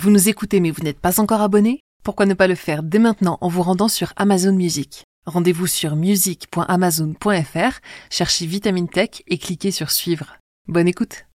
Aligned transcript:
Vous 0.00 0.10
nous 0.10 0.28
écoutez 0.28 0.60
mais 0.60 0.70
vous 0.70 0.84
n'êtes 0.84 1.00
pas 1.00 1.18
encore 1.18 1.40
abonné? 1.40 1.80
Pourquoi 2.04 2.24
ne 2.24 2.34
pas 2.34 2.46
le 2.46 2.54
faire 2.54 2.84
dès 2.84 3.00
maintenant 3.00 3.36
en 3.40 3.48
vous 3.48 3.62
rendant 3.62 3.88
sur 3.88 4.12
Amazon 4.14 4.52
Music? 4.52 5.02
Rendez-vous 5.26 5.66
sur 5.66 5.96
music.amazon.fr, 5.96 7.80
cherchez 8.08 8.46
Vitamine 8.46 8.88
Tech 8.88 9.22
et 9.26 9.38
cliquez 9.38 9.72
sur 9.72 9.90
Suivre. 9.90 10.36
Bonne 10.68 10.86
écoute 10.86 11.26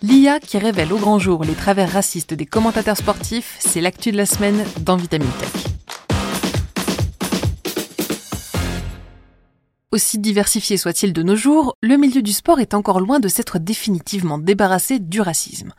L'IA 0.00 0.40
qui 0.40 0.56
révèle 0.56 0.94
au 0.94 0.98
grand 0.98 1.18
jour 1.18 1.44
les 1.44 1.52
travers 1.52 1.92
racistes 1.92 2.32
des 2.32 2.46
commentateurs 2.46 2.96
sportifs, 2.96 3.58
c'est 3.60 3.82
l'actu 3.82 4.12
de 4.12 4.16
la 4.16 4.24
semaine 4.24 4.64
dans 4.80 4.96
Vitamine 4.96 5.28
Tech. 5.40 5.79
Aussi 9.92 10.20
diversifié 10.20 10.76
soit-il 10.76 11.12
de 11.12 11.24
nos 11.24 11.34
jours, 11.34 11.74
le 11.82 11.96
milieu 11.96 12.22
du 12.22 12.32
sport 12.32 12.60
est 12.60 12.74
encore 12.74 13.00
loin 13.00 13.18
de 13.18 13.26
s'être 13.26 13.58
définitivement 13.58 14.38
débarrassé 14.38 15.00
du 15.00 15.20
racisme. 15.20 15.72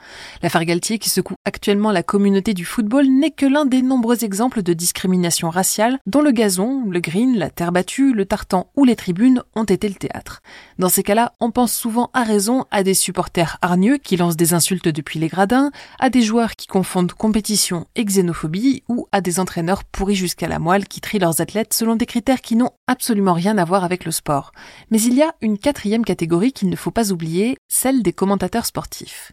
L'affaire 0.43 0.65
Galtier 0.65 0.99
qui 0.99 1.09
secoue 1.09 1.35
actuellement 1.45 1.93
la 1.93 2.03
communauté 2.03 2.53
du 2.53 2.65
football 2.65 3.07
n'est 3.07 3.31
que 3.31 3.45
l'un 3.45 3.63
des 3.63 3.81
nombreux 3.81 4.25
exemples 4.25 4.63
de 4.63 4.73
discrimination 4.73 5.49
raciale 5.49 5.97
dont 6.07 6.21
le 6.21 6.31
gazon, 6.31 6.89
le 6.89 6.99
green, 6.99 7.37
la 7.37 7.49
terre 7.49 7.71
battue, 7.71 8.11
le 8.11 8.25
tartan 8.25 8.69
ou 8.75 8.83
les 8.83 8.97
tribunes 8.97 9.43
ont 9.55 9.63
été 9.63 9.87
le 9.87 9.95
théâtre. 9.95 10.41
Dans 10.77 10.89
ces 10.89 11.03
cas-là, 11.03 11.31
on 11.39 11.51
pense 11.51 11.73
souvent 11.73 12.09
à 12.13 12.23
raison 12.23 12.65
à 12.69 12.83
des 12.83 12.95
supporters 12.95 13.59
hargneux 13.61 13.97
qui 13.97 14.17
lancent 14.17 14.35
des 14.35 14.53
insultes 14.53 14.89
depuis 14.89 15.19
les 15.19 15.29
gradins, 15.29 15.71
à 15.99 16.09
des 16.09 16.21
joueurs 16.21 16.57
qui 16.57 16.67
confondent 16.67 17.13
compétition 17.13 17.87
et 17.95 18.03
xénophobie 18.03 18.83
ou 18.89 19.07
à 19.13 19.21
des 19.21 19.39
entraîneurs 19.39 19.85
pourris 19.85 20.15
jusqu'à 20.15 20.49
la 20.49 20.59
moelle 20.59 20.89
qui 20.89 20.99
trient 20.99 21.19
leurs 21.19 21.39
athlètes 21.39 21.73
selon 21.73 21.95
des 21.95 22.05
critères 22.05 22.41
qui 22.41 22.57
n'ont 22.57 22.71
absolument 22.87 23.31
rien 23.31 23.57
à 23.57 23.63
voir 23.63 23.85
avec 23.85 24.00
le 24.03 24.11
sport. 24.11 24.51
Mais 24.89 25.01
il 25.01 25.13
y 25.13 25.21
a 25.21 25.33
une 25.41 25.57
quatrième 25.57 26.05
catégorie 26.05 26.53
qu'il 26.53 26.69
ne 26.69 26.75
faut 26.75 26.91
pas 26.91 27.11
oublier, 27.11 27.57
celle 27.67 28.03
des 28.03 28.13
commentateurs 28.13 28.65
sportifs. 28.65 29.31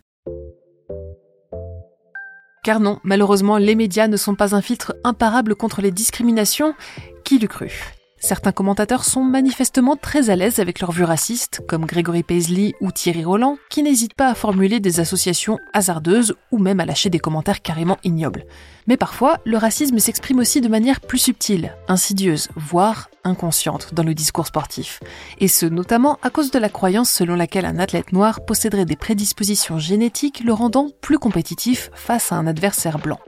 Car 2.65 2.81
non, 2.81 3.01
malheureusement, 3.03 3.57
les 3.57 3.75
médias 3.75 4.09
ne 4.09 4.17
sont 4.17 4.35
pas 4.35 4.55
un 4.55 4.61
filtre 4.61 4.95
imparable 5.05 5.55
contre 5.55 5.81
les 5.81 5.91
discriminations. 5.91 6.75
Qui 7.25 7.39
l'eût 7.39 7.49
cru 7.49 7.98
Certains 8.21 8.51
commentateurs 8.51 9.05
sont 9.05 9.23
manifestement 9.23 9.95
très 9.95 10.29
à 10.29 10.37
l'aise 10.37 10.59
avec 10.59 10.81
leurs 10.81 10.91
vues 10.91 11.05
racistes, 11.05 11.63
comme 11.69 11.87
Grégory 11.87 12.25
Paisley 12.25 12.75
ou 12.81 12.91
Thierry 12.91 13.25
Roland, 13.25 13.59
qui 13.71 13.83
n'hésitent 13.83 14.15
pas 14.15 14.29
à 14.29 14.35
formuler 14.35 14.81
des 14.81 14.99
associations 14.99 15.59
hasardeuses 15.73 16.35
ou 16.51 16.59
même 16.59 16.81
à 16.81 16.85
lâcher 16.85 17.11
des 17.11 17.21
commentaires 17.21 17.63
carrément 17.63 17.97
ignobles. 18.03 18.45
Mais 18.89 18.97
parfois, 18.97 19.39
le 19.45 19.57
racisme 19.57 20.01
s'exprime 20.01 20.41
aussi 20.41 20.61
de 20.61 20.69
manière 20.69 21.01
plus 21.01 21.19
subtile, 21.19 21.77
insidieuse, 21.87 22.49
voire 22.57 23.09
inconsciente 23.23 23.95
dans 23.95 24.03
le 24.03 24.15
discours 24.15 24.49
sportif. 24.49 25.01
Et 25.39 25.49
ce, 25.49 25.67
notamment 25.67 26.19
à 26.23 26.31
cause 26.31 26.51
de 26.51 26.59
la 26.59 26.69
croyance 26.69 27.11
selon 27.11 27.37
laquelle 27.37 27.67
un 27.67 27.79
athlète 27.79 28.13
noir 28.13 28.45
posséderait 28.45 28.85
des 28.85 28.97
prédispositions 28.97 29.79
génétiques 29.79 30.43
le 30.45 30.53
rendant 30.53 30.89
plus 31.01 31.19
compétitif 31.19 31.91
face 31.95 32.33
à 32.33 32.37
un 32.37 32.49
adversaire 32.49 32.99
blanc. 32.99 33.21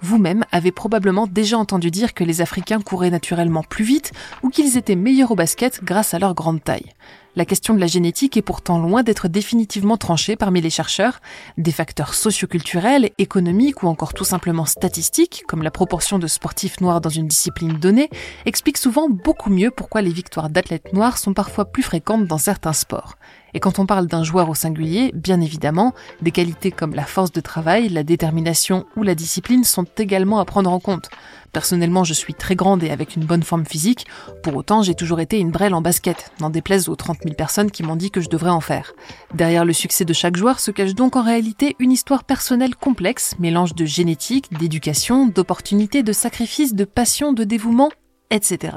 Vous-même 0.00 0.44
avez 0.52 0.70
probablement 0.70 1.26
déjà 1.26 1.58
entendu 1.58 1.90
dire 1.90 2.14
que 2.14 2.24
les 2.24 2.40
Africains 2.40 2.80
couraient 2.80 3.10
naturellement 3.10 3.62
plus 3.62 3.84
vite 3.84 4.12
ou 4.42 4.48
qu'ils 4.48 4.76
étaient 4.76 4.96
meilleurs 4.96 5.32
au 5.32 5.34
basket 5.34 5.82
grâce 5.82 6.14
à 6.14 6.18
leur 6.18 6.34
grande 6.34 6.62
taille. 6.62 6.92
La 7.38 7.44
question 7.44 7.72
de 7.74 7.78
la 7.78 7.86
génétique 7.86 8.36
est 8.36 8.42
pourtant 8.42 8.80
loin 8.80 9.04
d'être 9.04 9.28
définitivement 9.28 9.96
tranchée 9.96 10.34
parmi 10.34 10.60
les 10.60 10.70
chercheurs. 10.70 11.20
Des 11.56 11.70
facteurs 11.70 12.14
socioculturels, 12.14 13.10
économiques 13.18 13.82
ou 13.82 13.86
encore 13.86 14.12
tout 14.12 14.24
simplement 14.24 14.64
statistiques, 14.64 15.44
comme 15.46 15.62
la 15.62 15.70
proportion 15.70 16.18
de 16.18 16.26
sportifs 16.26 16.80
noirs 16.80 17.00
dans 17.00 17.10
une 17.10 17.28
discipline 17.28 17.74
donnée, 17.74 18.10
expliquent 18.44 18.78
souvent 18.78 19.08
beaucoup 19.08 19.50
mieux 19.50 19.70
pourquoi 19.70 20.02
les 20.02 20.10
victoires 20.10 20.50
d'athlètes 20.50 20.92
noirs 20.92 21.18
sont 21.18 21.32
parfois 21.32 21.66
plus 21.66 21.84
fréquentes 21.84 22.26
dans 22.26 22.38
certains 22.38 22.72
sports. 22.72 23.18
Et 23.58 23.60
quand 23.60 23.80
on 23.80 23.86
parle 23.86 24.06
d'un 24.06 24.22
joueur 24.22 24.48
au 24.48 24.54
singulier, 24.54 25.10
bien 25.16 25.40
évidemment, 25.40 25.92
des 26.22 26.30
qualités 26.30 26.70
comme 26.70 26.94
la 26.94 27.02
force 27.02 27.32
de 27.32 27.40
travail, 27.40 27.88
la 27.88 28.04
détermination 28.04 28.86
ou 28.94 29.02
la 29.02 29.16
discipline 29.16 29.64
sont 29.64 29.84
également 29.96 30.38
à 30.38 30.44
prendre 30.44 30.70
en 30.70 30.78
compte. 30.78 31.10
Personnellement, 31.52 32.04
je 32.04 32.14
suis 32.14 32.34
très 32.34 32.54
grande 32.54 32.84
et 32.84 32.90
avec 32.90 33.16
une 33.16 33.24
bonne 33.24 33.42
forme 33.42 33.66
physique, 33.66 34.06
pour 34.44 34.54
autant 34.54 34.82
j'ai 34.82 34.94
toujours 34.94 35.18
été 35.18 35.40
une 35.40 35.50
brêle 35.50 35.74
en 35.74 35.82
basket, 35.82 36.30
n'en 36.38 36.50
déplaise 36.50 36.88
aux 36.88 36.94
30 36.94 37.16
000 37.24 37.34
personnes 37.34 37.72
qui 37.72 37.82
m'ont 37.82 37.96
dit 37.96 38.12
que 38.12 38.20
je 38.20 38.28
devrais 38.28 38.50
en 38.50 38.60
faire. 38.60 38.92
Derrière 39.34 39.64
le 39.64 39.72
succès 39.72 40.04
de 40.04 40.12
chaque 40.12 40.36
joueur 40.36 40.60
se 40.60 40.70
cache 40.70 40.94
donc 40.94 41.16
en 41.16 41.24
réalité 41.24 41.74
une 41.80 41.90
histoire 41.90 42.22
personnelle 42.22 42.76
complexe, 42.76 43.34
mélange 43.40 43.74
de 43.74 43.86
génétique, 43.86 44.56
d'éducation, 44.56 45.26
d'opportunités, 45.26 46.04
de 46.04 46.12
sacrifices, 46.12 46.76
de 46.76 46.84
passion, 46.84 47.32
de 47.32 47.42
dévouement 47.42 47.90
etc. 48.30 48.76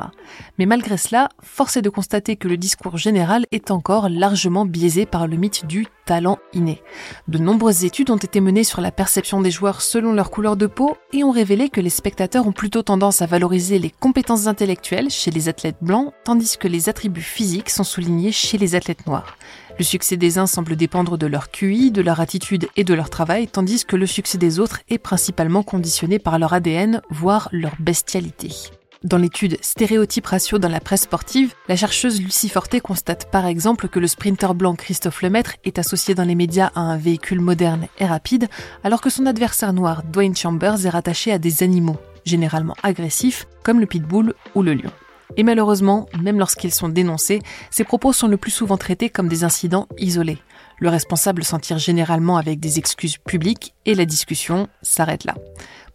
Mais 0.58 0.66
malgré 0.66 0.98
cela, 0.98 1.30
force 1.42 1.78
est 1.78 1.82
de 1.82 1.90
constater 1.90 2.36
que 2.36 2.48
le 2.48 2.58
discours 2.58 2.98
général 2.98 3.46
est 3.52 3.72
encore 3.72 4.10
largement 4.10 4.66
biaisé 4.66 5.06
par 5.06 5.28
le 5.28 5.38
mythe 5.38 5.66
du 5.66 5.88
talent 6.06 6.40
inné. 6.54 6.82
De 7.28 7.38
nombreuses 7.38 7.84
études 7.84 8.10
ont 8.10 8.18
été 8.18 8.42
menées 8.42 8.64
sur 8.64 8.82
la 8.82 8.92
perception 8.92 9.42
des 9.42 9.52
joueurs 9.52 9.82
selon 9.82 10.14
leur 10.14 10.32
couleur 10.32 10.56
de 10.56 10.68
peau 10.68 10.98
et 11.14 11.24
ont 11.24 11.32
révélé 11.32 11.70
que 11.70 11.82
les 11.82 11.90
spectateurs 11.90 12.48
ont 12.48 12.52
plutôt 12.52 12.82
tendance 12.82 13.22
à 13.22 13.26
valoriser 13.26 13.80
les 13.80 13.90
compétences 13.90 14.48
intellectuelles 14.48 15.10
chez 15.10 15.32
les 15.32 15.50
athlètes 15.50 15.78
blancs, 15.82 16.14
tandis 16.24 16.58
que 16.58 16.68
les 16.68 16.90
attributs 16.90 17.22
physiques 17.22 17.70
sont 17.70 17.84
soulignés 17.84 18.32
chez 18.32 18.58
les 18.58 18.76
athlètes 18.76 19.06
noirs. 19.08 19.38
Le 19.78 19.84
succès 19.84 20.18
des 20.18 20.38
uns 20.38 20.48
semble 20.48 20.76
dépendre 20.76 21.18
de 21.18 21.28
leur 21.28 21.50
QI, 21.50 21.92
de 21.92 22.02
leur 22.02 22.20
attitude 22.20 22.68
et 22.76 22.84
de 22.84 22.94
leur 22.94 23.10
travail, 23.10 23.48
tandis 23.48 23.86
que 23.86 23.96
le 23.96 24.06
succès 24.06 24.38
des 24.38 24.60
autres 24.60 24.82
est 24.90 24.98
principalement 24.98 25.64
conditionné 25.64 26.20
par 26.20 26.38
leur 26.40 26.54
ADN, 26.54 27.02
voire 27.10 27.50
leur 27.52 27.74
bestialité. 27.80 28.72
Dans 29.04 29.18
l'étude 29.18 29.58
Stéréotype 29.62 30.28
ratio 30.28 30.60
dans 30.60 30.70
la 30.70 30.80
presse 30.80 31.02
sportive, 31.02 31.56
la 31.68 31.76
chercheuse 31.76 32.22
Lucie 32.22 32.50
Forté 32.50 32.80
constate 32.82 33.32
par 33.32 33.48
exemple 33.48 33.88
que 33.88 33.98
le 33.98 34.06
sprinter 34.06 34.54
blanc 34.54 34.76
Christophe 34.76 35.24
Lemaître 35.24 35.56
est 35.64 35.80
associé 35.80 36.14
dans 36.14 36.24
les 36.24 36.36
médias 36.36 36.70
à 36.76 36.82
un 36.82 36.98
véhicule 36.98 37.42
moderne 37.42 37.88
et 37.98 38.06
rapide, 38.06 38.48
alors 38.84 39.02
que 39.02 39.10
son 39.10 39.26
adversaire 39.26 39.74
noir 39.74 40.04
Dwayne 40.04 40.36
Chambers 40.36 40.86
est 40.86 40.90
rattaché 40.90 41.32
à 41.32 41.40
des 41.40 41.64
animaux, 41.64 41.98
généralement 42.26 42.76
agressifs, 42.84 43.48
comme 43.64 43.80
le 43.80 43.88
pitbull 43.88 44.36
ou 44.54 44.62
le 44.62 44.76
lion. 44.76 44.92
Et 45.36 45.44
malheureusement, 45.44 46.08
même 46.22 46.38
lorsqu'ils 46.38 46.74
sont 46.74 46.90
dénoncés, 46.90 47.40
ces 47.72 47.84
propos 47.84 48.14
sont 48.14 48.28
le 48.28 48.38
plus 48.38 48.52
souvent 48.52 48.78
traités 48.78 49.10
comme 49.10 49.30
des 49.30 49.44
incidents 49.44 49.88
isolés. 49.98 50.38
Le 50.78 50.90
responsable 50.90 51.44
s'en 51.44 51.60
tire 51.60 51.78
généralement 51.78 52.38
avec 52.38 52.60
des 52.60 52.80
excuses 52.80 53.18
publiques 53.18 53.74
et 53.86 53.96
la 53.96 54.06
discussion 54.06 54.68
s'arrête 54.82 55.26
là. 55.26 55.36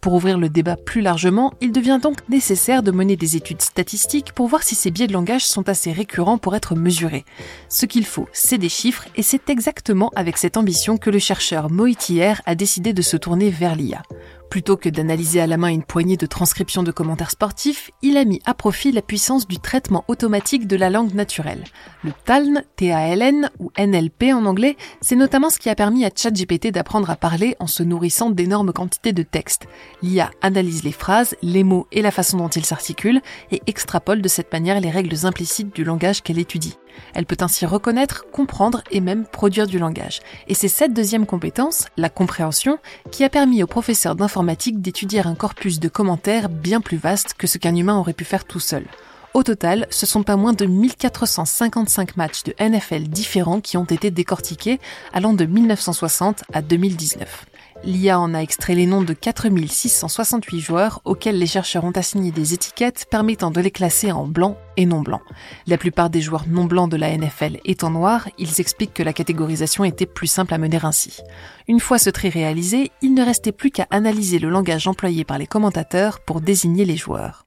Pour 0.01 0.13
ouvrir 0.13 0.37
le 0.37 0.49
débat 0.49 0.75
plus 0.75 1.01
largement, 1.01 1.53
il 1.59 1.71
devient 1.71 1.99
donc 2.01 2.17
nécessaire 2.29 2.83
de 2.83 2.91
mener 2.91 3.15
des 3.15 3.35
études 3.35 3.61
statistiques 3.61 4.31
pour 4.33 4.47
voir 4.47 4.63
si 4.63 4.75
ces 4.75 4.91
biais 4.91 5.07
de 5.07 5.13
langage 5.13 5.45
sont 5.45 5.67
assez 5.69 5.91
récurrents 5.91 6.37
pour 6.37 6.55
être 6.55 6.75
mesurés. 6.75 7.25
Ce 7.69 7.85
qu'il 7.85 8.05
faut, 8.05 8.27
c'est 8.31 8.57
des 8.57 8.69
chiffres, 8.69 9.05
et 9.15 9.23
c'est 9.23 9.49
exactement 9.49 10.11
avec 10.15 10.37
cette 10.37 10.57
ambition 10.57 10.97
que 10.97 11.09
le 11.09 11.19
chercheur 11.19 11.71
Moitier 11.71 12.33
a 12.45 12.55
décidé 12.55 12.93
de 12.93 13.01
se 13.01 13.17
tourner 13.17 13.49
vers 13.49 13.75
l'IA. 13.75 14.01
Plutôt 14.49 14.77
que 14.77 14.87
d'analyser 14.87 15.41
à 15.41 15.47
la 15.47 15.57
main 15.57 15.67
une 15.67 15.83
poignée 15.83 16.15
de 16.15 16.25
transcriptions 16.25 16.83
de 16.83 16.91
commentaires 16.91 17.31
sportifs, 17.31 17.91
il 18.01 18.15
a 18.15 18.23
mis 18.23 18.41
à 18.45 18.53
profit 18.53 18.93
la 18.93 19.01
puissance 19.01 19.45
du 19.45 19.59
traitement 19.59 20.05
automatique 20.07 20.67
de 20.67 20.77
la 20.77 20.89
langue 20.89 21.13
naturelle. 21.13 21.65
Le 22.03 22.11
TALN, 22.25 22.63
T-A-L-N 22.77 23.49
ou 23.59 23.71
NLP 23.77 24.33
en 24.33 24.45
anglais, 24.45 24.77
c'est 25.01 25.17
notamment 25.17 25.49
ce 25.49 25.59
qui 25.59 25.69
a 25.69 25.75
permis 25.75 26.05
à 26.05 26.11
ChatGPT 26.15 26.71
d'apprendre 26.71 27.09
à 27.09 27.17
parler 27.17 27.55
en 27.59 27.67
se 27.67 27.83
nourrissant 27.83 28.29
d'énormes 28.29 28.71
quantités 28.71 29.11
de 29.11 29.23
textes. 29.23 29.67
L'IA 30.01 30.31
analyse 30.41 30.83
les 30.83 30.93
phrases, 30.93 31.35
les 31.41 31.65
mots 31.65 31.87
et 31.91 32.01
la 32.01 32.11
façon 32.11 32.37
dont 32.37 32.47
ils 32.47 32.65
s'articulent 32.65 33.21
et 33.51 33.61
extrapole 33.67 34.21
de 34.21 34.29
cette 34.29 34.51
manière 34.53 34.79
les 34.79 34.89
règles 34.89 35.25
implicites 35.25 35.75
du 35.75 35.83
langage 35.83 36.23
qu'elle 36.23 36.39
étudie. 36.39 36.77
Elle 37.13 37.25
peut 37.25 37.37
ainsi 37.39 37.65
reconnaître, 37.65 38.25
comprendre 38.31 38.81
et 38.91 39.01
même 39.01 39.25
produire 39.25 39.67
du 39.67 39.79
langage. 39.79 40.19
Et 40.47 40.53
c'est 40.53 40.67
cette 40.67 40.93
deuxième 40.93 41.25
compétence, 41.25 41.87
la 41.97 42.09
compréhension, 42.09 42.79
qui 43.11 43.23
a 43.23 43.29
permis 43.29 43.63
aux 43.63 43.67
professeurs 43.67 44.15
d'informatique 44.15 44.81
d'étudier 44.81 45.25
un 45.25 45.35
corpus 45.35 45.79
de 45.79 45.89
commentaires 45.89 46.49
bien 46.49 46.81
plus 46.81 46.97
vaste 46.97 47.33
que 47.37 47.47
ce 47.47 47.57
qu'un 47.57 47.75
humain 47.75 47.97
aurait 47.97 48.13
pu 48.13 48.25
faire 48.25 48.45
tout 48.45 48.59
seul. 48.59 48.85
Au 49.33 49.43
total, 49.43 49.85
ce 49.91 50.05
sont 50.05 50.23
pas 50.23 50.35
moins 50.35 50.53
de 50.53 50.65
1455 50.65 52.17
matchs 52.17 52.43
de 52.43 52.55
NFL 52.59 53.03
différents 53.03 53.61
qui 53.61 53.77
ont 53.77 53.83
été 53.83 54.09
décortiqués 54.09 54.79
allant 55.13 55.33
de 55.33 55.45
1960 55.45 56.43
à 56.53 56.61
2019. 56.61 57.45
L'IA 57.83 58.19
en 58.19 58.33
a 58.33 58.39
extrait 58.39 58.75
les 58.75 58.85
noms 58.85 59.03
de 59.03 59.13
4668 59.13 60.59
joueurs 60.59 61.01
auxquels 61.05 61.37
les 61.37 61.47
chercheurs 61.47 61.83
ont 61.83 61.91
assigné 61.91 62.31
des 62.31 62.53
étiquettes 62.53 63.05
permettant 63.09 63.51
de 63.51 63.61
les 63.61 63.71
classer 63.71 64.11
en 64.11 64.27
blanc 64.27 64.57
et 64.75 64.85
non 64.85 65.01
blanc. 65.01 65.21
La 65.67 65.77
plupart 65.77 66.09
des 66.09 66.21
joueurs 66.21 66.45
non 66.47 66.65
blancs 66.65 66.91
de 66.91 66.97
la 66.97 67.15
NFL 67.15 67.59
étant 67.65 67.89
noirs, 67.89 68.27
ils 68.37 68.59
expliquent 68.59 68.93
que 68.93 69.03
la 69.03 69.13
catégorisation 69.13 69.83
était 69.83 70.05
plus 70.05 70.27
simple 70.27 70.53
à 70.53 70.57
mener 70.57 70.79
ainsi. 70.83 71.21
Une 71.67 71.79
fois 71.79 71.99
ce 71.99 72.09
tri 72.09 72.29
réalisé, 72.29 72.91
il 73.01 73.13
ne 73.13 73.23
restait 73.23 73.51
plus 73.51 73.71
qu'à 73.71 73.87
analyser 73.89 74.39
le 74.39 74.49
langage 74.49 74.87
employé 74.87 75.23
par 75.23 75.37
les 75.37 75.47
commentateurs 75.47 76.19
pour 76.19 76.41
désigner 76.41 76.83
les 76.83 76.97
joueurs. 76.97 77.45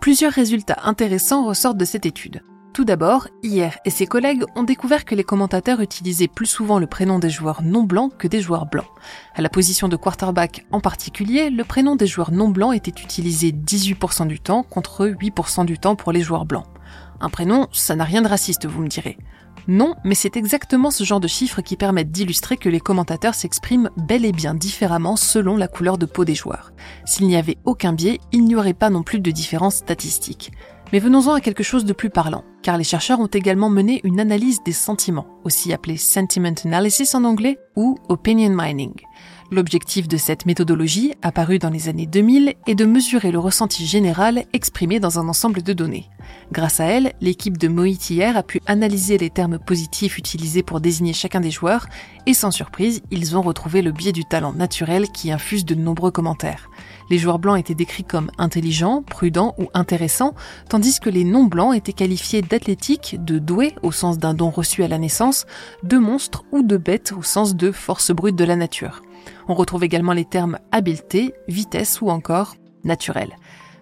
Plusieurs 0.00 0.32
résultats 0.32 0.80
intéressants 0.82 1.46
ressortent 1.46 1.78
de 1.78 1.86
cette 1.86 2.04
étude. 2.04 2.42
Tout 2.74 2.84
d'abord, 2.84 3.28
hier 3.44 3.78
et 3.84 3.90
ses 3.90 4.08
collègues 4.08 4.42
ont 4.56 4.64
découvert 4.64 5.04
que 5.04 5.14
les 5.14 5.22
commentateurs 5.22 5.78
utilisaient 5.78 6.26
plus 6.26 6.46
souvent 6.46 6.80
le 6.80 6.88
prénom 6.88 7.20
des 7.20 7.30
joueurs 7.30 7.62
non 7.62 7.84
blancs 7.84 8.10
que 8.18 8.26
des 8.26 8.40
joueurs 8.40 8.66
blancs. 8.66 8.88
À 9.36 9.42
la 9.42 9.48
position 9.48 9.86
de 9.86 9.94
quarterback 9.94 10.66
en 10.72 10.80
particulier, 10.80 11.50
le 11.50 11.62
prénom 11.62 11.94
des 11.94 12.08
joueurs 12.08 12.32
non 12.32 12.48
blancs 12.48 12.74
était 12.74 13.00
utilisé 13.00 13.52
18% 13.52 14.26
du 14.26 14.40
temps 14.40 14.64
contre 14.64 15.06
8% 15.06 15.66
du 15.66 15.78
temps 15.78 15.94
pour 15.94 16.10
les 16.10 16.20
joueurs 16.20 16.46
blancs. 16.46 16.66
Un 17.20 17.30
prénom, 17.30 17.68
ça 17.70 17.94
n'a 17.94 18.02
rien 18.02 18.22
de 18.22 18.28
raciste, 18.28 18.66
vous 18.66 18.82
me 18.82 18.88
direz. 18.88 19.18
Non, 19.68 19.94
mais 20.02 20.16
c'est 20.16 20.36
exactement 20.36 20.90
ce 20.90 21.04
genre 21.04 21.20
de 21.20 21.28
chiffres 21.28 21.62
qui 21.62 21.76
permettent 21.76 22.10
d'illustrer 22.10 22.56
que 22.56 22.68
les 22.68 22.80
commentateurs 22.80 23.36
s'expriment 23.36 23.90
bel 23.96 24.24
et 24.24 24.32
bien 24.32 24.52
différemment 24.52 25.14
selon 25.14 25.56
la 25.56 25.68
couleur 25.68 25.96
de 25.96 26.06
peau 26.06 26.24
des 26.24 26.34
joueurs. 26.34 26.72
S'il 27.06 27.28
n'y 27.28 27.36
avait 27.36 27.58
aucun 27.64 27.92
biais, 27.92 28.18
il 28.32 28.44
n'y 28.44 28.56
aurait 28.56 28.74
pas 28.74 28.90
non 28.90 29.04
plus 29.04 29.20
de 29.20 29.30
différence 29.30 29.76
statistique. 29.76 30.50
Mais 30.94 31.00
venons-en 31.00 31.34
à 31.34 31.40
quelque 31.40 31.64
chose 31.64 31.84
de 31.84 31.92
plus 31.92 32.08
parlant, 32.08 32.44
car 32.62 32.78
les 32.78 32.84
chercheurs 32.84 33.18
ont 33.18 33.26
également 33.26 33.68
mené 33.68 34.00
une 34.04 34.20
analyse 34.20 34.62
des 34.64 34.70
sentiments, 34.70 35.26
aussi 35.42 35.72
appelée 35.72 35.96
sentiment 35.96 36.54
analysis 36.64 37.16
en 37.16 37.24
anglais 37.24 37.58
ou 37.74 37.98
opinion 38.08 38.54
mining. 38.56 38.94
L'objectif 39.50 40.06
de 40.06 40.16
cette 40.16 40.46
méthodologie, 40.46 41.14
apparue 41.20 41.58
dans 41.58 41.70
les 41.70 41.88
années 41.88 42.06
2000, 42.06 42.54
est 42.68 42.74
de 42.76 42.84
mesurer 42.84 43.32
le 43.32 43.40
ressenti 43.40 43.84
général 43.84 44.44
exprimé 44.52 45.00
dans 45.00 45.18
un 45.18 45.28
ensemble 45.28 45.64
de 45.64 45.72
données. 45.72 46.08
Grâce 46.52 46.78
à 46.78 46.84
elle, 46.84 47.14
l'équipe 47.20 47.58
de 47.58 47.66
Moitier 47.66 48.26
a 48.26 48.44
pu 48.44 48.60
analyser 48.66 49.18
les 49.18 49.30
termes 49.30 49.58
positifs 49.58 50.16
utilisés 50.16 50.62
pour 50.62 50.80
désigner 50.80 51.12
chacun 51.12 51.40
des 51.40 51.50
joueurs, 51.50 51.88
et 52.26 52.34
sans 52.34 52.52
surprise, 52.52 53.02
ils 53.10 53.36
ont 53.36 53.42
retrouvé 53.42 53.82
le 53.82 53.90
biais 53.90 54.12
du 54.12 54.24
talent 54.24 54.52
naturel 54.52 55.08
qui 55.08 55.32
infuse 55.32 55.64
de 55.64 55.74
nombreux 55.74 56.12
commentaires. 56.12 56.70
Les 57.10 57.18
joueurs 57.18 57.38
blancs 57.38 57.58
étaient 57.58 57.74
décrits 57.74 58.04
comme 58.04 58.30
intelligents, 58.38 59.02
prudents 59.02 59.54
ou 59.58 59.68
intéressants, 59.74 60.34
tandis 60.68 61.00
que 61.00 61.10
les 61.10 61.24
non-blancs 61.24 61.76
étaient 61.76 61.92
qualifiés 61.92 62.42
d'athlétiques, 62.42 63.16
de 63.24 63.38
doués 63.38 63.74
au 63.82 63.92
sens 63.92 64.18
d'un 64.18 64.34
don 64.34 64.50
reçu 64.50 64.82
à 64.82 64.88
la 64.88 64.98
naissance, 64.98 65.46
de 65.82 65.98
monstres 65.98 66.44
ou 66.52 66.62
de 66.62 66.76
bêtes 66.76 67.12
au 67.16 67.22
sens 67.22 67.54
de 67.54 67.72
force 67.72 68.10
brute 68.10 68.36
de 68.36 68.44
la 68.44 68.56
nature. 68.56 69.02
On 69.48 69.54
retrouve 69.54 69.84
également 69.84 70.12
les 70.12 70.24
termes 70.24 70.58
habileté, 70.72 71.34
vitesse 71.48 72.00
ou 72.00 72.10
encore 72.10 72.56
naturel. 72.84 73.36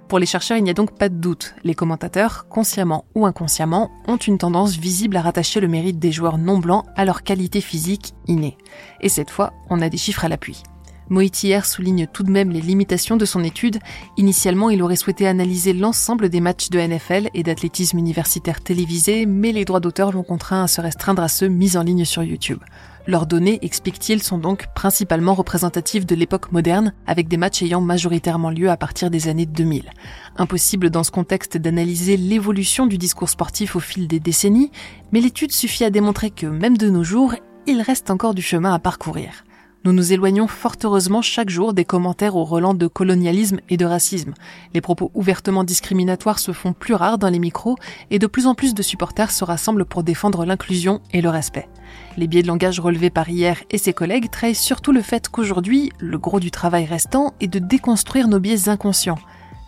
Pour 0.09 0.19
les 0.19 0.27
chercheurs, 0.27 0.59
il 0.59 0.65
n'y 0.65 0.71
a 0.71 0.75
donc 0.75 0.99
pas 0.99 1.09
de 1.09 1.15
doute. 1.15 1.55
Les 1.65 1.75
commentateurs, 1.75 2.47
consciemment 2.49 3.07
ou 3.15 3.25
inconsciemment, 3.25 3.91
ont 4.07 4.19
une 4.19 4.37
tendance 4.37 4.77
visible 4.77 5.17
à 5.17 5.23
rattacher 5.23 5.59
le 5.59 5.69
mérite 5.69 5.99
des 5.99 6.13
joueurs 6.13 6.37
non 6.37 6.59
blancs 6.59 6.85
à 6.97 7.07
leur 7.07 7.23
qualité 7.23 7.63
physique 7.63 8.13
innée. 8.27 8.59
Et 9.01 9.09
cette 9.09 9.31
fois, 9.31 9.55
on 9.71 9.81
a 9.81 9.89
des 9.89 9.97
chiffres 9.97 10.25
à 10.25 10.29
l'appui. 10.29 10.63
Moitier 11.09 11.61
souligne 11.65 12.07
tout 12.07 12.23
de 12.23 12.31
même 12.31 12.51
les 12.51 12.61
limitations 12.61 13.17
de 13.17 13.25
son 13.25 13.45
étude. 13.45 13.79
Initialement, 14.17 14.71
il 14.71 14.83
aurait 14.83 14.97
souhaité 14.97 15.27
analyser 15.27 15.73
l'ensemble 15.73 16.29
des 16.29 16.41
matchs 16.41 16.71
de 16.71 16.79
NFL 16.79 17.29
et 17.35 17.43
d'athlétisme 17.43 17.99
universitaire 17.99 18.61
télévisés, 18.61 19.27
mais 19.27 19.53
les 19.53 19.65
droits 19.65 19.81
d'auteur 19.81 20.13
l'ont 20.13 20.23
contraint 20.23 20.65
à 20.65 20.69
se 20.69 20.81
restreindre 20.81 21.23
à 21.23 21.29
ceux 21.29 21.49
mis 21.49 21.77
en 21.77 21.83
ligne 21.83 22.05
sur 22.05 22.23
YouTube. 22.23 22.61
Leurs 23.09 23.27
données, 23.27 23.59
explique-t-il, 23.63 24.23
sont 24.23 24.39
donc 24.39 24.69
principalement 24.77 25.35
représentatives 25.35 26.07
de 26.07 26.15
l'époque 26.15 26.53
moderne, 26.53 26.95
avec 27.07 27.27
des 27.27 27.37
matchs 27.37 27.63
ayant 27.63 27.81
majoritairement 27.81 28.51
lieu 28.51 28.71
à 28.71 28.77
partir 28.77 29.11
des 29.11 29.27
années 29.27 29.47
2000. 29.47 29.91
Impossible 30.37 30.89
dans 30.89 31.03
ce 31.03 31.11
contexte 31.11 31.57
d'analyser 31.57 32.17
l'évolution 32.17 32.87
du 32.87 32.99
discours 32.99 33.29
sportif 33.29 33.75
au 33.75 33.81
fil 33.81 34.07
des 34.07 34.21
décennies, 34.21 34.71
mais 35.11 35.21
l'étude 35.21 35.51
suffit 35.51 35.85
à 35.85 35.91
démontrer 35.91 36.31
que 36.31 36.47
même 36.47 36.79
de 36.79 36.89
nos 36.89 37.03
jours, 37.03 37.35
il 37.67 37.83
reste 37.83 38.09
encore 38.11 38.35
du 38.35 38.43
chemin 38.43 38.73
à 38.73 38.79
parcourir. 38.79 39.45
Nous 39.85 39.93
nous 39.93 40.13
éloignons 40.13 40.47
fort 40.47 40.77
heureusement 40.85 41.23
chaque 41.23 41.51
jour 41.51 41.75
des 41.75 41.85
commentaires 41.85 42.37
au 42.37 42.45
relent 42.45 42.73
de 42.73 42.87
colonialisme 42.87 43.59
et 43.69 43.77
de 43.77 43.85
racisme. 43.85 44.33
Les 44.75 44.81
propos 44.81 45.11
ouvertement 45.13 45.65
discriminatoires 45.65 46.39
se 46.39 46.53
font 46.53 46.73
plus 46.73 46.95
rares 46.95 47.19
dans 47.19 47.29
les 47.29 47.41
micros 47.41 47.77
et 48.13 48.21
de 48.21 48.29
plus 48.29 48.47
en 48.47 48.55
plus 48.55 48.75
de 48.75 48.83
supporters 48.83 49.33
se 49.33 49.43
rassemblent 49.43 49.85
pour 49.85 50.05
défendre 50.05 50.45
l'inclusion 50.45 51.01
et 51.13 51.21
le 51.21 51.31
respect. 51.31 51.69
Les 52.17 52.29
biais 52.29 52.43
de 52.43 52.47
langage 52.47 52.79
relevés 52.79 53.11
par 53.11 53.29
hier 53.29 53.57
et 53.71 53.79
ses 53.79 53.93
collègues 53.93 54.31
trahissent 54.31 54.61
surtout 54.61 54.93
le 54.93 55.03
fait 55.03 55.29
qu'aujourd'hui, 55.29 55.91
le 55.99 56.17
gros 56.17 56.39
du 56.39 56.53
travail 56.53 56.85
restant 56.85 57.35
est 57.41 57.49
de 57.49 57.59
déconstruire 57.59 58.29
nos 58.29 58.39
biais 58.39 58.69
inconscients. 58.69 59.19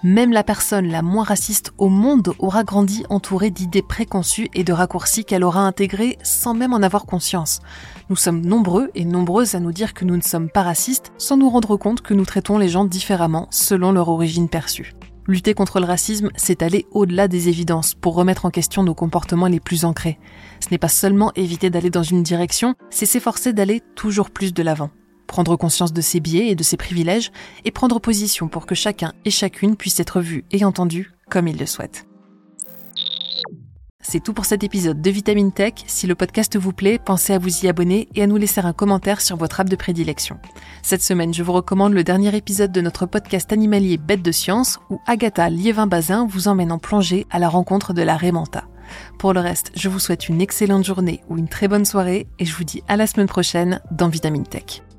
Même 0.05 0.33
la 0.33 0.45
personne 0.45 0.89
la 0.89 1.01
moins 1.01 1.25
raciste 1.25 1.73
au 1.79 1.89
monde 1.89 2.35
aura 2.39 2.63
grandi 2.63 3.07
entourée 3.09 3.51
d'idées 3.51 3.81
préconçues 3.81 4.51
et 4.53 4.63
de 4.63 4.75
raccourcis 4.75 5.25
qu'elle 5.25 5.43
aura 5.43 5.61
intégrés 5.61 6.19
sans 6.23 6.53
même 6.53 6.75
en 6.75 6.83
avoir 6.83 7.07
conscience. 7.07 7.61
Nous 8.11 8.17
sommes 8.17 8.45
nombreux 8.45 8.91
et 8.95 9.07
nombreuses 9.07 9.55
à 9.55 9.61
nous 9.61 9.73
dire 9.73 9.95
que 9.95 10.05
nous 10.05 10.15
ne 10.15 10.21
sommes 10.21 10.51
pas 10.51 10.63
racistes 10.63 11.11
sans 11.17 11.39
nous 11.39 11.49
rendre 11.49 11.79
compte 11.79 12.03
que 12.03 12.13
nous 12.13 12.27
traitons 12.27 12.59
les 12.59 12.69
gens 12.69 12.85
différemment 12.85 13.49
selon 13.51 13.93
leur 13.93 14.11
origine 14.11 14.51
perçue. 14.51 14.93
Lutter 15.27 15.55
contre 15.55 15.81
le 15.81 15.87
racisme, 15.87 16.29
c'est 16.37 16.61
aller 16.61 16.85
au-delà 16.91 17.27
des 17.27 17.49
évidences 17.49 17.95
pour 17.95 18.15
remettre 18.15 18.45
en 18.45 18.51
question 18.51 18.83
nos 18.83 18.95
comportements 18.95 19.47
les 19.47 19.59
plus 19.59 19.87
ancrés. 19.87 20.19
Ce 20.61 20.69
n'est 20.71 20.77
pas 20.77 20.89
seulement 20.89 21.33
éviter 21.35 21.71
d'aller 21.71 21.89
dans 21.89 22.03
une 22.03 22.23
direction, 22.23 22.75
c'est 22.91 23.07
s'efforcer 23.07 23.55
d'aller 23.55 23.81
toujours 23.95 24.31
plus 24.31 24.53
de 24.53 24.63
l'avant 24.63 24.91
prendre 25.35 25.57
conscience 25.57 25.93
de 25.93 26.01
ses 26.01 26.21
biais 26.21 26.47
et 26.47 26.55
de 26.55 26.63
ses 26.63 26.77
privilèges, 26.77 27.33
et 27.65 27.73
prendre 27.73 27.99
position 27.99 28.47
pour 28.47 28.67
que 28.67 28.77
chacun 28.77 29.13
et 29.25 29.33
chacune 29.33 29.75
puisse 29.75 29.99
être 29.99 30.21
vu 30.21 30.45
et 30.53 30.65
entendu 30.65 31.11
comme 31.29 31.49
il 31.49 31.59
le 31.59 31.67
souhaite. 31.67 32.07
C'est 34.01 34.23
tout 34.23 34.33
pour 34.33 34.45
cet 34.45 34.63
épisode 34.63 35.03
de 35.03 35.11
Vitamine 35.11 35.51
Tech. 35.51 35.73
Si 35.89 36.07
le 36.07 36.15
podcast 36.15 36.57
vous 36.57 36.73
plaît, 36.73 37.01
pensez 37.05 37.33
à 37.33 37.41
vous 37.41 37.65
y 37.65 37.69
abonner 37.69 38.07
et 38.15 38.23
à 38.23 38.29
nous 38.29 38.37
laisser 38.37 38.61
un 38.61 38.73
commentaire 38.73 39.21
sur 39.21 39.37
votre 39.37 39.59
app 39.59 39.69
de 39.69 39.75
prédilection. 39.75 40.39
Cette 40.85 41.03
semaine, 41.03 41.35
je 41.35 41.43
vous 41.43 41.53
recommande 41.53 41.95
le 41.95 42.05
dernier 42.05 42.37
épisode 42.37 42.71
de 42.71 42.81
notre 42.81 43.05
podcast 43.05 43.53
animalier 43.53 43.97
Bête 43.97 44.23
de 44.23 44.31
Science 44.31 44.79
où 44.89 45.01
Agatha 45.05 45.51
Liévin-Bazin 45.51 46.29
vous 46.31 46.47
emmène 46.47 46.71
en 46.71 46.79
plongée 46.79 47.27
à 47.31 47.41
la 47.41 47.49
rencontre 47.49 47.93
de 47.93 48.03
la 48.03 48.17
Raymanta. 48.17 48.69
Pour 49.19 49.33
le 49.33 49.41
reste, 49.41 49.73
je 49.75 49.89
vous 49.89 49.99
souhaite 49.99 50.29
une 50.29 50.41
excellente 50.41 50.85
journée 50.85 51.25
ou 51.29 51.39
une 51.39 51.49
très 51.49 51.67
bonne 51.67 51.85
soirée 51.85 52.29
et 52.39 52.45
je 52.45 52.55
vous 52.55 52.63
dis 52.63 52.85
à 52.87 52.97
la 52.97 53.09
semaine 53.09 53.27
prochaine 53.27 53.81
dans 53.91 54.09
Vitamine 54.09 54.47
Tech. 54.47 54.85